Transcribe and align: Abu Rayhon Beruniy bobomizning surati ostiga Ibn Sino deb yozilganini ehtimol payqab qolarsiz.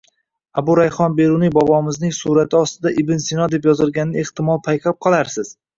Abu 0.61 0.77
Rayhon 0.79 1.17
Beruniy 1.19 1.51
bobomizning 1.59 2.15
surati 2.21 2.59
ostiga 2.63 2.95
Ibn 3.03 3.25
Sino 3.29 3.49
deb 3.57 3.71
yozilganini 3.73 4.27
ehtimol 4.27 4.63
payqab 4.73 5.03
qolarsiz. 5.09 5.59